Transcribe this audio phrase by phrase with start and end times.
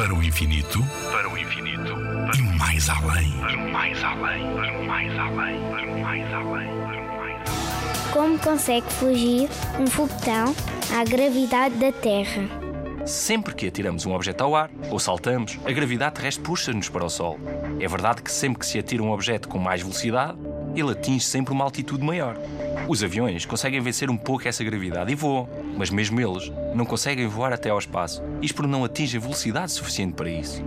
[0.00, 1.94] Para o infinito, para o infinito,
[2.34, 3.30] e mais além.
[3.32, 7.42] para o mais além, para o mais além, para o mais além, para o mais
[7.52, 8.10] além.
[8.10, 10.54] Como consegue fugir um foguetão
[10.98, 12.48] à gravidade da Terra?
[13.04, 17.10] Sempre que atiramos um objeto ao ar ou saltamos, a gravidade terrestre puxa-nos para o
[17.10, 17.38] Sol.
[17.78, 20.38] É verdade que sempre que se atira um objeto com mais velocidade,
[20.74, 22.36] ele atinge sempre uma altitude maior.
[22.88, 27.26] Os aviões conseguem vencer um pouco essa gravidade e voam, mas mesmo eles não conseguem
[27.26, 30.62] voar até ao espaço, isto porque não atingem velocidade suficiente para isso.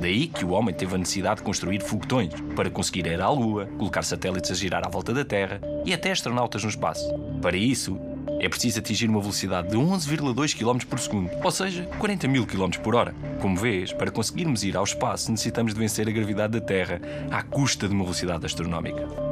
[0.00, 3.66] Daí que o homem teve a necessidade de construir foguetões para conseguir ir à Lua,
[3.78, 7.12] colocar satélites a girar à volta da Terra e até astronautas no espaço.
[7.40, 7.98] Para isso,
[8.40, 12.70] é preciso atingir uma velocidade de 11,2 km por segundo, ou seja, 40 mil km
[12.82, 13.14] por hora.
[13.40, 17.00] Como vês, para conseguirmos ir ao espaço necessitamos de vencer a gravidade da Terra
[17.30, 19.31] à custa de uma velocidade astronómica.